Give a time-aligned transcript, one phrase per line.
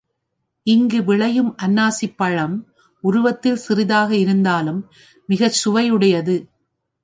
[0.67, 2.55] இங்கு விளையும் அன்னாசிப் பழம்
[3.03, 4.81] உருவத்தில் சிறியதாக இருந்தாலும்
[5.29, 6.37] மிக்க சுவையுடையது.